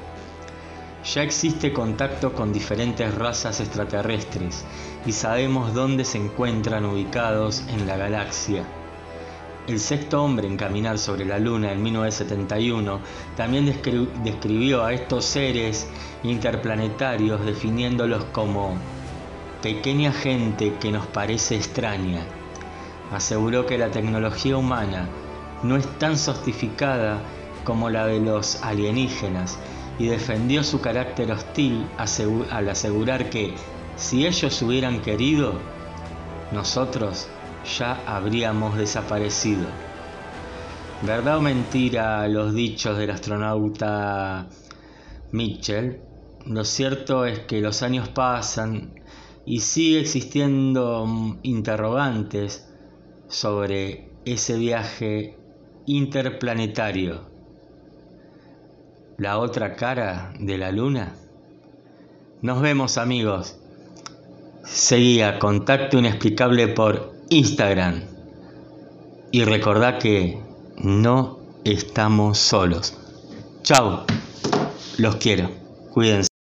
ya 1.04 1.22
existe 1.22 1.72
contacto 1.72 2.32
con 2.32 2.52
diferentes 2.52 3.14
razas 3.14 3.60
extraterrestres 3.60 4.64
y 5.06 5.12
sabemos 5.12 5.72
dónde 5.72 6.04
se 6.04 6.18
encuentran 6.18 6.84
ubicados 6.84 7.62
en 7.68 7.86
la 7.86 7.96
galaxia. 7.96 8.64
El 9.68 9.78
sexto 9.78 10.22
hombre 10.22 10.48
en 10.48 10.56
caminar 10.56 10.98
sobre 10.98 11.24
la 11.24 11.38
Luna 11.38 11.72
en 11.72 11.82
1971 11.82 13.00
también 13.36 13.66
describió 14.24 14.84
a 14.84 14.92
estos 14.92 15.24
seres 15.24 15.88
interplanetarios 16.22 17.44
definiéndolos 17.44 18.24
como 18.26 18.76
pequeña 19.62 20.12
gente 20.12 20.74
que 20.80 20.90
nos 20.90 21.06
parece 21.06 21.56
extraña. 21.56 22.24
Aseguró 23.12 23.66
que 23.66 23.78
la 23.78 23.90
tecnología 23.90 24.56
humana 24.56 25.08
no 25.62 25.76
es 25.76 25.86
tan 25.98 26.18
sofisticada 26.18 27.20
como 27.64 27.90
la 27.90 28.06
de 28.06 28.20
los 28.20 28.62
alienígenas 28.62 29.58
y 29.98 30.06
defendió 30.06 30.62
su 30.62 30.80
carácter 30.80 31.32
hostil 31.32 31.86
al 32.50 32.68
asegurar 32.68 33.30
que 33.30 33.54
si 33.96 34.26
ellos 34.26 34.60
hubieran 34.62 35.00
querido, 35.00 35.58
nosotros 36.52 37.28
ya 37.78 38.02
habríamos 38.06 38.76
desaparecido. 38.76 39.66
¿Verdad 41.02 41.38
o 41.38 41.40
mentira 41.40 42.28
los 42.28 42.54
dichos 42.54 42.96
del 42.98 43.10
astronauta 43.10 44.48
Mitchell? 45.32 46.00
Lo 46.46 46.64
cierto 46.64 47.24
es 47.24 47.40
que 47.40 47.60
los 47.60 47.82
años 47.82 48.08
pasan 48.08 48.94
y 49.44 49.60
sigue 49.60 50.00
existiendo 50.00 51.38
interrogantes 51.42 52.68
sobre 53.28 54.10
ese 54.24 54.58
viaje 54.58 55.38
interplanetario. 55.86 57.30
La 59.18 59.38
otra 59.38 59.74
cara 59.74 60.34
de 60.38 60.58
la 60.58 60.70
luna. 60.70 61.14
Nos 62.42 62.60
vemos 62.60 62.98
amigos. 62.98 63.58
Seguía 64.66 65.38
Contacto 65.38 65.98
Inexplicable 65.98 66.68
por 66.68 67.14
Instagram. 67.30 68.02
Y 69.30 69.44
recordá 69.44 69.98
que 69.98 70.38
no 70.78 71.38
estamos 71.64 72.38
solos. 72.38 72.96
Chao. 73.62 74.04
Los 74.98 75.16
quiero. 75.16 75.50
Cuídense. 75.92 76.35